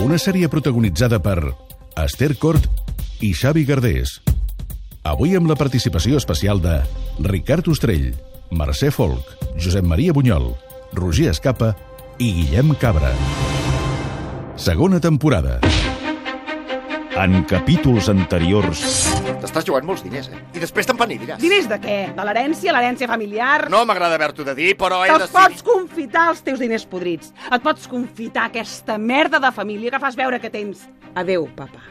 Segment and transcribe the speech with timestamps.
[0.00, 1.52] Una sèrie protagonitzada per
[2.00, 2.64] Esther Cort
[3.20, 4.14] i Xavi Gardés.
[5.04, 6.78] Avui amb la participació especial de
[7.26, 8.14] Ricard Ostrell,
[8.48, 10.54] Mercè Folk, Josep Maria Bunyol,
[10.96, 11.74] Roger Escapa
[12.16, 13.12] i Guillem Cabra.
[14.56, 15.60] Segona temporada.
[17.20, 19.09] En capítols anteriors...
[19.40, 20.40] T'estàs jugant molts diners, eh?
[20.56, 21.40] I després t'empanidiràs.
[21.42, 21.98] Diners de què?
[22.16, 23.68] De l'herència, l'herència familiar?
[23.72, 25.38] No m'agrada haver-t'ho de dir, però he Te'ls decidit...
[25.38, 27.32] pots confitar els teus diners podrits.
[27.50, 30.88] Et pots confitar aquesta merda de família que fas veure que tens.
[31.14, 31.82] Adeu, papa.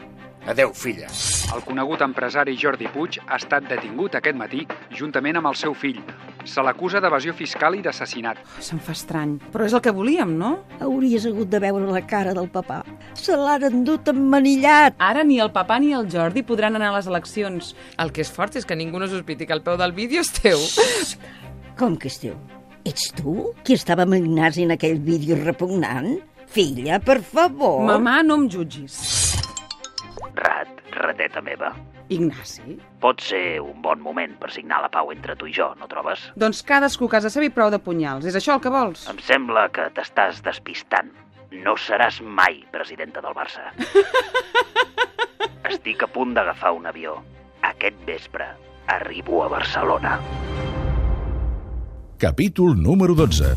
[0.48, 1.08] Adéu, filla.
[1.54, 6.00] El conegut empresari Jordi Puig ha estat detingut aquest matí juntament amb el seu fill.
[6.48, 8.40] Se l'acusa d'evasió fiscal i d'assassinat.
[8.62, 9.36] Se'm fa estrany.
[9.52, 10.52] Però és el que volíem, no?
[10.80, 12.80] Hauries hagut de veure la cara del papà.
[13.14, 14.96] Se l'han endut emmanillat.
[14.98, 17.74] Ara ni el papa ni el Jordi podran anar a les eleccions.
[17.98, 20.32] El que és fort és que ningú no sospiti que el peu del vídeo és
[20.40, 20.58] teu.
[21.78, 22.34] Com que és teu?
[22.88, 26.14] Ets tu qui estava amb Ignasi en aquell vídeo repugnant?
[26.50, 27.84] Filla, per favor.
[27.86, 28.96] Mamà, no em jutgis.
[30.34, 31.74] Rat, rateta meva.
[32.10, 32.74] Ignasi?
[33.00, 36.26] Pot ser un bon moment per signar la pau entre tu i jo, no trobes?
[36.34, 38.26] Doncs cadascú a casa seva i prou de punyals.
[38.26, 39.06] És això el que vols?
[39.12, 41.12] Em sembla que t'estàs despistant.
[41.64, 43.70] No seràs mai presidenta del Barça.
[45.70, 47.16] Estic a punt d'agafar un avió.
[47.66, 48.46] Aquest vespre
[48.90, 50.18] arribo a Barcelona.
[52.18, 53.54] Capítol número 12.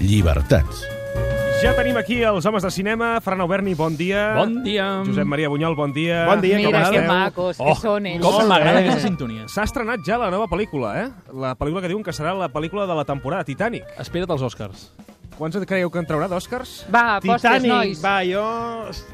[0.00, 0.95] Llibertats.
[1.62, 3.16] Ja tenim aquí els homes de cinema.
[3.24, 4.34] Fran Auberni, bon dia.
[4.36, 4.86] Bon dia.
[5.06, 6.26] Josep Maria Bunyol, bon dia.
[6.28, 8.22] Bon dia, Mira que macos que són ells.
[8.22, 9.48] Com m'agrada aquesta sintonia.
[9.50, 11.08] S'ha estrenat ja la nova pel·lícula, eh?
[11.34, 13.88] La pel·lícula que diuen que serà la pel·lícula de la temporada, Titanic.
[13.98, 14.90] Espera't els Oscars.
[15.36, 16.86] Quants et creieu que en traurà d'Oscars?
[16.92, 17.98] Va, apostes, Titanic, nois.
[18.04, 18.44] va, jo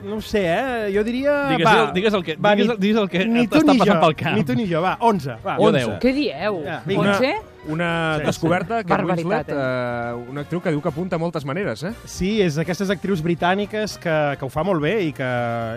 [0.06, 0.90] no ho sé, eh?
[0.94, 1.32] Jo diria...
[1.50, 3.48] Digues, va, el- digues el que- va, digues ni- el- digues el que ni ni
[3.50, 4.36] passant jo, pel cap.
[4.36, 5.56] Ni tu ni jo, va, 11, va.
[5.56, 5.78] Jo 11.
[5.80, 5.96] deu.
[5.98, 6.60] Què dieu?
[6.64, 7.00] Ja, vinga.
[7.02, 7.32] Una, 11?
[7.68, 8.86] Una Sí, descoberta, sí.
[8.86, 11.92] que Winslet, eh, una actriu que diu que apunta moltes maneres, eh?
[12.04, 15.28] Sí, és d'aquestes actrius britàniques que, que ho fa molt bé i que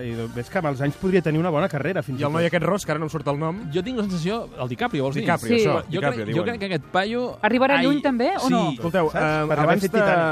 [0.06, 2.46] i ves que amb els anys podria tenir una bona carrera, fins I el noi
[2.48, 3.60] aquest ros, que ara no em surt el nom.
[3.74, 4.48] Jo tinc la sensació...
[4.60, 5.24] El DiCaprio, vols dir?
[5.24, 5.62] DiCaprio, Sí.
[5.66, 5.76] això.
[5.84, 7.26] Jo, DiCaprio, crec, jo crec que aquest paio...
[7.42, 8.52] Arribarà Ai, lluny també, o sí.
[8.54, 8.64] no?
[8.72, 9.90] Escolteu, eh, abans de.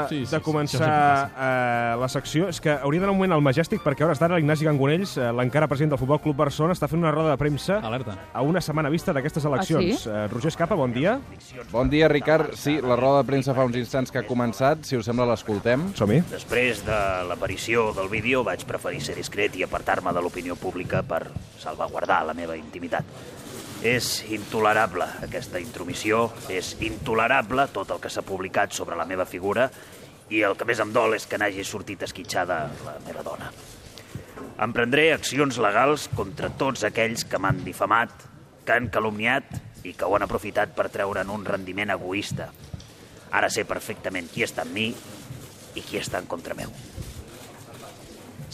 [0.08, 3.42] Sí, sí, de sí, començar eh, la secció, és que hauria d'anar un moment al
[3.44, 6.88] Majestic perquè a hores d'ara l'Ignasi Gangonells, eh, l'encara president del Futbol Club Barcelona, està
[6.90, 8.16] fent una roda de premsa Alerta.
[8.32, 10.02] a una setmana vista d'aquestes eleccions.
[10.02, 10.10] sí?
[10.10, 11.18] Eh, Roger Escapa, bon dia.
[11.70, 12.54] Bon dia, Ricard.
[12.56, 14.84] Sí, la roda de premsa fa uns instants que ha començat.
[14.88, 15.90] Si us sembla, l'escoltem.
[15.98, 16.22] Som-hi.
[16.30, 21.26] Després de l'aparició del vídeo vaig preferir ser discret i apartar-me de l'opinió pública per
[21.60, 23.04] salvaguardar la meva intimitat.
[23.84, 29.68] És intolerable aquesta intromissió, és intolerable tot el que s'ha publicat sobre la meva figura
[30.32, 33.50] i el que més em dol és que n'hagi sortit esquitxada la meva dona.
[34.64, 38.14] Emprendré accions legals contra tots aquells que m'han difamat,
[38.64, 39.50] que han calumniat
[39.84, 42.48] i que ho han aprofitat per treure'n un rendiment egoista.
[43.34, 44.88] Ara sé perfectament qui està amb mi
[45.74, 46.72] i qui està en contra meu.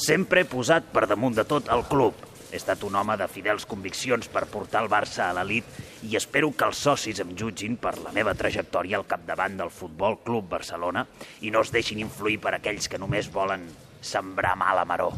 [0.00, 2.16] Sempre he posat per damunt de tot el club.
[2.50, 5.66] He estat un home de fidels conviccions per portar el Barça a l'elit
[6.08, 10.19] i espero que els socis em jutgin per la meva trajectòria al capdavant del Futbol
[10.24, 11.04] Club Barcelona
[11.46, 13.69] i no es deixin influir per aquells que només volen
[14.00, 15.12] sembrar mal a maró.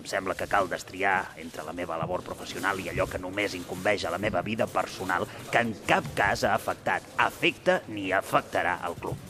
[0.00, 4.06] Em sembla que cal destriar entre la meva labor professional i allò que només incumbeix
[4.08, 8.96] a la meva vida personal, que en cap cas ha afectat, afecta ni afectarà el
[9.02, 9.29] club.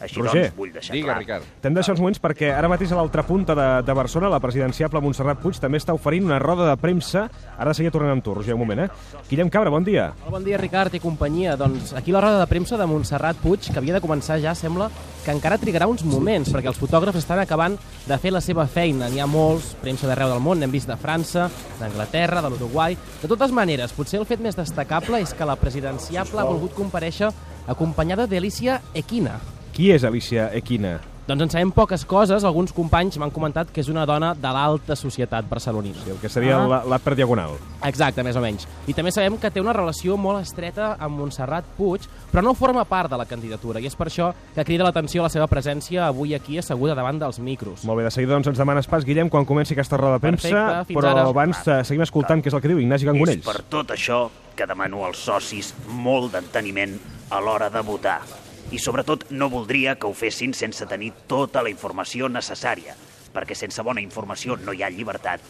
[0.00, 1.18] Així Roger, doncs, vull deixar Digue, clar...
[1.18, 1.46] Ricard.
[1.62, 4.40] T'hem de deixar uns moments perquè ara mateix a l'altra punta de, de Barcelona, la
[4.42, 7.26] presidenciable Montserrat Puig també està oferint una roda de premsa.
[7.56, 9.22] Ara de seguida tornem amb tu, Roger, un moment, eh?
[9.30, 10.12] Guillem Cabra, bon dia.
[10.30, 11.56] Bon dia, Ricard i companyia.
[11.58, 14.88] Doncs aquí la roda de premsa de Montserrat Puig, que havia de començar ja, sembla
[15.24, 17.74] que encara trigarà uns moments, perquè els fotògrafs estan acabant
[18.06, 19.10] de fer la seva feina.
[19.10, 21.50] N'hi ha molts, premsa d'arreu del món, n'hem vist de França,
[21.80, 22.96] d'Anglaterra, de l'Uruguai...
[23.18, 27.32] De totes maneres, potser el fet més destacable és que la presidenciable ha volgut compareixer
[27.68, 29.40] acompanyada d'Alicia Equina,
[29.78, 30.98] Qui és Alicia Equina?
[31.28, 34.94] doncs en sabem poques coses, alguns companys m'han comentat que és una dona de l'alta
[34.96, 36.00] societat barcelonina.
[36.00, 36.66] Sí, el que seria Ah.
[36.66, 37.50] la, la per diagonal.
[37.84, 38.64] Exacte, més o menys.
[38.88, 42.00] I també sabem que té una relació molt estreta amb Montserrat Puig,
[42.32, 45.28] però no forma part de la candidatura, i és per això que crida l'atenció la
[45.28, 47.84] seva presència avui aquí asseguda davant dels micros.
[47.84, 50.48] Molt bé, de seguida doncs, ens demanes pas, Guillem, quan comenci aquesta roda de premsa,
[50.48, 51.28] Perfecte, però ara.
[51.28, 53.44] abans eh, seguim escoltant què és el que diu Ignasi Gangonells.
[53.46, 56.98] És per tot això que demano als socis molt d'enteniment
[57.28, 58.22] a l'hora de votar.
[58.68, 62.92] I sobretot no voldria que ho fessin sense tenir tota la informació necessària,
[63.32, 65.40] perquè sense bona informació no hi ha llibertat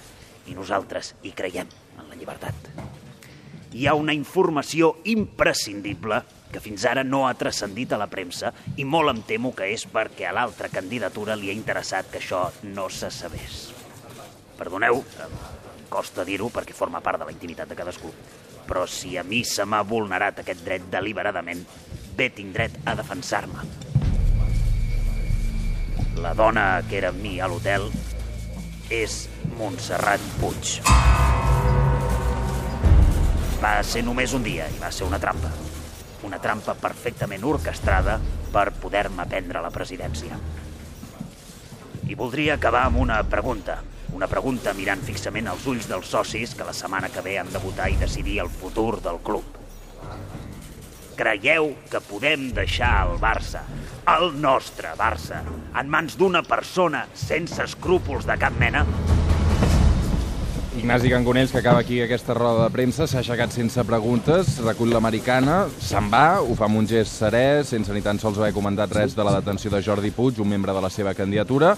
[0.47, 1.67] i nosaltres hi creiem
[1.99, 2.71] en la llibertat.
[3.75, 6.23] Hi ha una informació imprescindible
[6.53, 9.85] que fins ara no ha transcendit a la premsa i molt em temo que és
[9.91, 13.69] perquè a l'altra candidatura li ha interessat que això no se sabés.
[14.59, 15.03] Perdoneu,
[15.91, 18.15] costa dir-ho perquè forma part de la intimitat de cadascú,
[18.69, 21.67] però si a mi se m'ha vulnerat aquest dret deliberadament,
[22.19, 23.63] bé tinc dret a defensar-me.
[26.19, 27.85] La dona que era amb mi a l'hotel
[28.91, 29.21] és
[29.59, 30.73] Montserrat Puig.
[33.63, 35.53] Va ser només un dia i va ser una trampa.
[36.27, 38.17] Una trampa perfectament orquestrada
[38.51, 40.41] per poder-me prendre la presidència.
[42.09, 43.79] I voldria acabar amb una pregunta.
[44.17, 47.63] Una pregunta mirant fixament als ulls dels socis que la setmana que ve han de
[47.63, 49.58] votar i decidir el futur del club.
[51.19, 53.65] Creieu que podem deixar el Barça,
[54.07, 55.41] el nostre Barça,
[55.75, 58.85] en mans d'una persona sense escrúpols de cap mena?
[60.79, 65.65] Ignasi Gangonells, que acaba aquí aquesta roda de premsa, s'ha aixecat sense preguntes, recull l'americana,
[65.83, 69.19] se'n va, ho fa amb un gest serè, sense ni tan sols haver comentat res
[69.19, 71.75] de la detenció de Jordi Puig, un membre de la seva candidatura,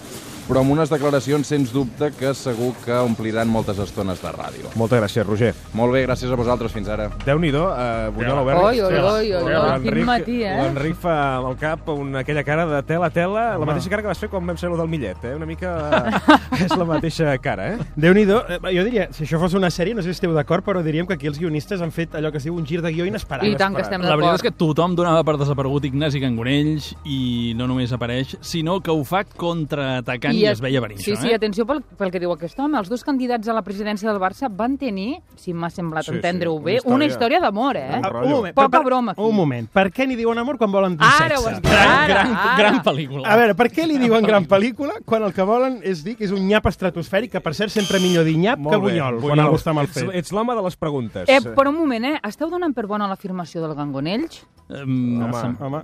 [0.50, 4.72] però amb unes declaracions, sens dubte, que segur que ompliran moltes estones de ràdio.
[4.80, 5.52] Moltes gràcies, Roger.
[5.78, 7.06] Molt bé, gràcies a vosaltres, fins ara.
[7.22, 8.58] Déu-n'hi-do, uh, Bunyol Albert.
[8.64, 10.56] Oi, oi, oi, oi, oi, quin matí, eh?
[10.58, 14.02] L'Enric fa amb el cap una, aquella cara de tela a tela, la mateixa cara
[14.02, 15.36] que vas fer quan vam ser lo del Millet, eh?
[15.38, 15.70] Una mica
[16.64, 17.88] és la mateixa cara, eh?
[17.94, 18.40] Déu-n'hi-do.
[18.50, 21.06] Eh, Jo diria, si això fos una sèrie, no sé si esteu d'acord, però diríem
[21.06, 23.46] que aquí els guionistes han fet allò que es diu un gir de guió inesperat.
[23.46, 24.58] I tant que estem La veritat és d'acord.
[24.58, 29.22] que tothom donava per desaparegut Ignasi Gangonells i no només apareix, sinó que ho fa
[29.24, 31.34] contraatacant i, es veia venir Sí, això, sí, eh?
[31.36, 32.78] atenció pel, pel que diu aquest home.
[32.78, 36.16] Els dos candidats a la presidència del Barça van tenir, si m'ha semblat Sí, sí,
[36.16, 38.00] entendre-ho una bé, història- una història d'amor, eh?
[38.02, 39.22] Ah, un moment, Poca per- broma aquí.
[39.22, 41.42] Un moment, per què n'hi diuen amor quan volen dir Ara sexe?
[41.44, 42.56] ho has dit, ara, gran, ara.
[42.58, 43.26] gran pel·lícula.
[43.26, 46.24] A veure, per què li diuen gran pel·lícula quan el que volen és dir que
[46.24, 49.56] és un nyap estratosfèric, que per cert sempre millor dir nyap que bunyol, quan algú
[49.56, 50.08] està mal fet.
[50.14, 51.28] ets l'home de les preguntes.
[51.28, 52.20] Eh, per un moment, eh?
[52.26, 54.44] Esteu donant per bona l'afirmació del Gangonells?
[54.70, 55.80] Um, Home, sem home.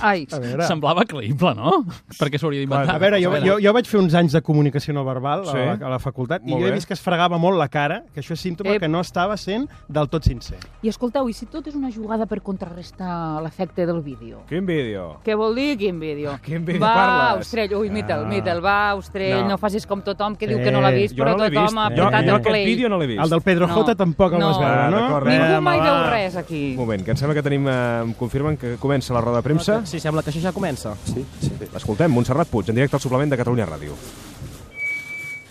[0.00, 1.86] Ai, A veure, semblava creïble, no?
[2.18, 2.94] Perquè s'hauria d'inventar.
[2.96, 5.56] a veure jo, jo, jo vaig fer uns anys de comunicació no verbal Sí.
[5.56, 6.74] a, la, a la facultat i Molt jo he bé.
[6.76, 8.80] vist que es fregava molt la cara, que això és símptoma Eh.
[8.80, 10.58] que no estava sent del tot sincer.
[10.82, 14.42] i escolteu, i si tot és una jugada per contrarrestar l'efecte del vídeo?
[14.48, 15.20] Quin vídeo?
[15.24, 16.38] Què vol dir, quin vídeo?
[16.42, 17.36] Quin vídeo va, parles?
[17.46, 18.28] Austrell, ui, Mitel, Ah.
[18.28, 19.48] Mitel, va, Austrell, No.
[19.50, 20.54] no, facis com tothom que Sí.
[20.54, 21.76] diu que no l'ha vist, Jo però no tothom vist.
[21.76, 22.64] ha Jo, apretat jo el aquest play.
[22.66, 23.20] vídeo no l'he vist.
[23.22, 23.74] El del Pedro No.
[23.74, 24.48] Jota tampoc el No.
[24.48, 25.00] vas veure, Ah, no?
[25.00, 26.70] d'acord, Ningú Eh, mai veu res aquí.
[26.72, 27.66] Un moment, que em sembla que tenim...
[27.68, 29.84] Eh, em confirmen que comença la roda de premsa.
[29.86, 30.94] Sí, sembla que això ja comença.
[31.04, 31.50] Sí, sí.
[31.74, 33.96] Escoltem, Montserrat Puig, en directe al suplement de Catalunya Ràdio.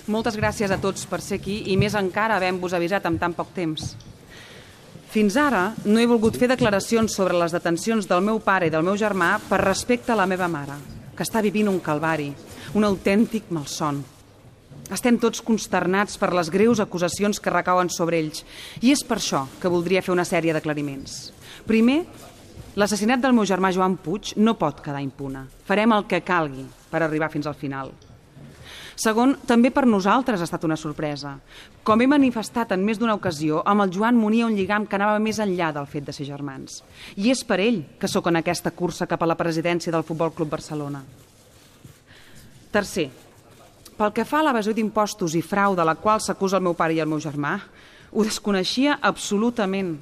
[0.09, 3.51] Moltes gràcies a tots per ser aquí i més encara havent-vos avisat amb tan poc
[3.53, 3.91] temps.
[5.09, 8.85] Fins ara no he volgut fer declaracions sobre les detencions del meu pare i del
[8.85, 10.77] meu germà per respecte a la meva mare,
[11.17, 12.31] que està vivint un calvari,
[12.73, 14.01] un autèntic malson.
[14.89, 18.41] Estem tots consternats per les greus acusacions que recauen sobre ells
[18.81, 21.19] i és per això que voldria fer una sèrie d'aclariments.
[21.69, 21.99] Primer,
[22.73, 25.45] l'assassinat del meu germà Joan Puig no pot quedar impune.
[25.69, 27.93] Farem el que calgui per arribar fins al final.
[28.99, 31.37] Segon, també per nosaltres ha estat una sorpresa.
[31.87, 35.21] Com he manifestat en més d'una ocasió, amb el Joan m'unia un lligam que anava
[35.23, 36.81] més enllà del fet de ser germans.
[37.15, 40.33] I és per ell que sóc en aquesta cursa cap a la presidència del Futbol
[40.35, 40.99] Club Barcelona.
[42.75, 43.07] Tercer,
[43.95, 46.93] pel que fa a l'evasió d'impostos i frau de la qual s'acusa el meu pare
[46.95, 47.55] i el meu germà,
[48.11, 49.95] ho desconeixia absolutament.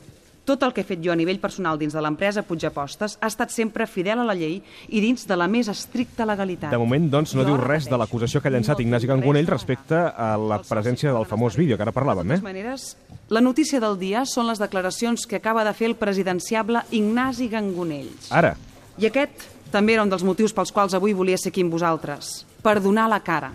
[0.48, 3.28] Tot el que he fet jo a nivell personal dins de l'empresa Puig Apostes ha
[3.28, 6.72] estat sempre fidel a la llei i dins de la més estricta legalitat.
[6.72, 9.44] De moment, doncs, no Jo diu res de l'acusació que ha llançat no Ignasi Gangonell
[9.44, 12.40] de respecte a la presència del famós vídeo, que ara parlàvem, De eh?
[12.40, 12.88] totes maneres,
[13.28, 18.32] la notícia del dia són les declaracions que acaba de fer el presidenciable Ignasi Gangonells.
[18.32, 18.56] Ara.
[18.96, 22.46] I aquest també era un dels motius pels quals avui volia ser aquí amb vosaltres,
[22.64, 23.52] per donar la cara.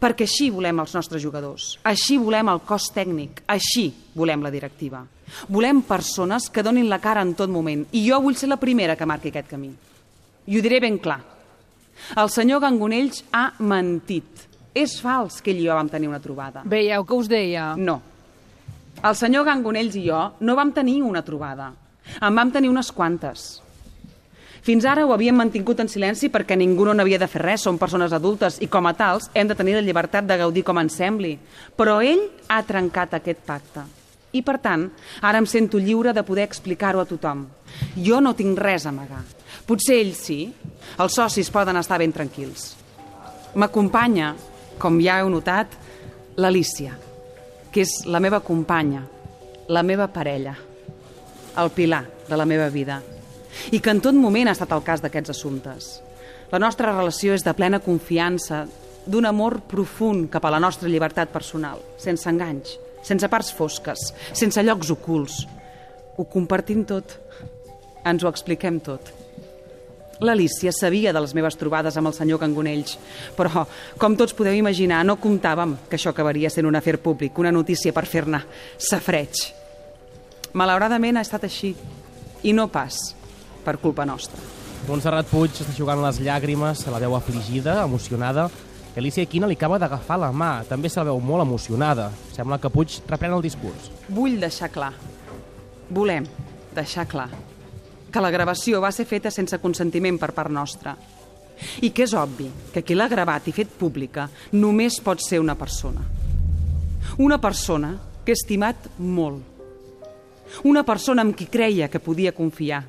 [0.00, 5.04] Perquè així volem els nostres jugadors, així volem el cos tècnic, així volem la directiva.
[5.48, 8.96] Volem persones que donin la cara en tot moment, i jo vull ser la primera
[8.96, 9.70] que marqui aquest camí.
[10.46, 11.20] I ho diré ben clar.
[12.20, 14.48] El senyor Gangonells ha mentit.
[14.74, 16.64] És fals que ell i jo vam tenir una trobada.
[16.66, 17.72] Veieu que us deia?
[17.78, 18.00] No.
[19.04, 21.70] El senyor Gangonells i jo no vam tenir una trobada.
[22.20, 23.62] En vam tenir unes quantes.
[24.64, 27.76] Fins ara ho havíem mantingut en silenci perquè ningú no n'havia de fer res, som
[27.76, 30.96] persones adultes i com a tals hem de tenir la llibertat de gaudir com ens
[30.96, 31.34] sembli.
[31.76, 33.84] Però ell ha trencat aquest pacte.
[34.32, 34.88] I per tant,
[35.20, 37.44] ara em sento lliure de poder explicar-ho a tothom.
[38.00, 39.20] Jo no tinc res a amagar.
[39.68, 40.40] Potser ells sí,
[40.96, 42.72] els socis poden estar ben tranquils.
[43.54, 44.32] M'acompanya,
[44.80, 45.76] com ja heu notat,
[46.40, 46.96] l'Alícia,
[47.70, 49.04] que és la meva companya,
[49.68, 50.56] la meva parella,
[51.60, 53.02] el pilar de la meva vida.
[53.72, 55.92] I que en tot moment ha estat el cas d'aquests assumptes.
[56.52, 58.64] La nostra relació és de plena confiança,
[59.06, 64.62] d'un amor profund cap a la nostra llibertat personal, sense enganys, sense parts fosques, sense
[64.64, 65.42] llocs ocults.
[66.16, 67.16] Ho compartim tot,
[68.06, 69.10] ens ho expliquem tot.
[70.24, 72.94] L'Alícia sabia de les meves trobades amb el senyor Cangonells,
[73.36, 73.64] però,
[73.98, 77.92] com tots podeu imaginar, no comptàvem que això acabaria sent un afer públic, una notícia
[77.92, 78.40] per fer-ne
[78.78, 79.42] safreig.
[80.54, 81.74] Malauradament ha estat així,
[82.44, 83.02] i no pas
[83.64, 84.38] per culpa nostra.
[84.84, 88.50] Montserrat Puig està jugant les llàgrimes, se la veu afligida, emocionada,
[88.94, 92.12] Alicia Quina li acaba d'agafar la mà, també se la veu molt emocionada.
[92.30, 93.88] Sembla que Puig reprèn el discurs.
[94.06, 94.92] Vull deixar clar,
[95.90, 96.28] volem
[96.74, 97.26] deixar clar,
[98.10, 100.94] que la gravació va ser feta sense consentiment per part nostra
[101.82, 105.58] i que és obvi que qui l'ha gravat i fet pública només pot ser una
[105.58, 106.02] persona.
[107.18, 109.42] Una persona que he estimat molt.
[110.70, 112.84] Una persona amb qui creia que podia confiar.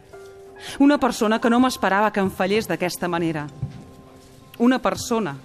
[0.79, 3.45] Una persona que no m'esperava que em fallés d'aquesta manera.
[4.60, 5.36] Una persona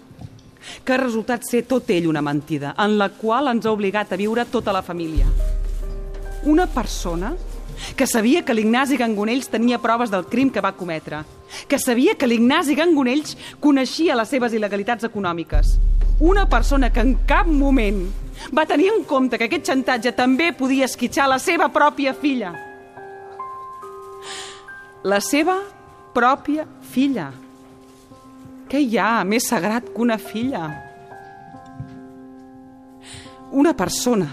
[0.85, 4.19] que ha resultat ser tot ell una mentida, en la qual ens ha obligat a
[4.21, 5.27] viure tota la família.
[6.45, 7.35] Una persona
[7.97, 11.23] que sabia que l'Ignasi Gangonells tenia proves del crim que va cometre,
[11.69, 15.79] que sabia que l'Ignasi Gangonells coneixia les seves il·legalitats econòmiques.
[16.21, 18.03] Una persona que en cap moment
[18.57, 22.70] va tenir en compte que aquest xantatge també podia esquitxar la seva pròpia filla.
[25.03, 25.55] La seva
[26.13, 27.31] pròpia filla.
[28.69, 30.67] Què hi ha més sagrat que una filla?
[33.51, 34.29] Una persona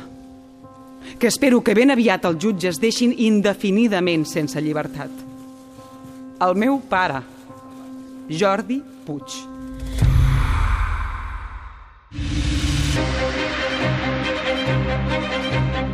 [1.17, 5.23] que espero que ben aviat els jutges deixin indefinidament sense llibertat.
[6.43, 7.23] El meu pare,
[8.27, 9.39] Jordi Puig.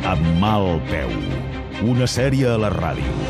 [0.02, 1.14] Amb mal peu.
[1.94, 3.23] Una sèrie a la ràdio.